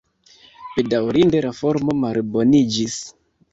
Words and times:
Bedaŭrinde, 0.77 1.43
la 1.47 1.53
formo 1.59 1.97
malboniĝis. 2.01 2.99